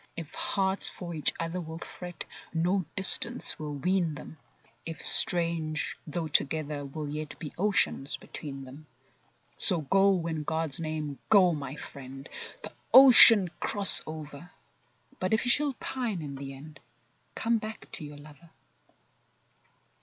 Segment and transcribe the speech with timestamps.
[0.17, 4.39] If hearts for each other will fret, No distance will wean them!
[4.83, 8.87] If strange, though together, will yet Be oceans between them.
[9.57, 12.27] So go, in God's name, go, my friend,
[12.63, 14.49] The ocean cross over;
[15.19, 16.79] But if you should pine in the end—
[17.35, 18.49] Come back to your lover.